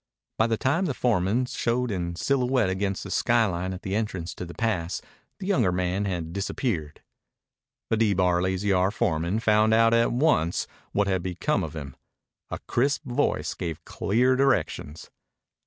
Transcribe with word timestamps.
By 0.39 0.47
the 0.47 0.57
time 0.57 0.85
the 0.85 0.95
foreman 0.95 1.45
showed 1.45 1.91
in 1.91 2.15
silhouette 2.15 2.71
against 2.71 3.03
the 3.03 3.11
skyline 3.11 3.71
at 3.71 3.83
the 3.83 3.93
entrance 3.93 4.33
to 4.33 4.45
the 4.47 4.55
pass 4.55 4.99
the 5.37 5.45
younger 5.45 5.71
man 5.71 6.05
had 6.05 6.33
disappeared. 6.33 7.03
The 7.91 7.97
D 7.97 8.13
Bar 8.15 8.41
Lazy 8.41 8.73
R 8.73 8.89
foreman 8.89 9.39
found 9.39 9.75
out 9.75 9.93
at 9.93 10.11
once 10.11 10.65
what 10.91 11.07
had 11.07 11.21
become 11.21 11.63
of 11.63 11.75
him. 11.75 11.95
A 12.49 12.57
crisp 12.65 13.05
voice 13.05 13.53
gave 13.53 13.85
clear 13.85 14.35
directions. 14.35 15.11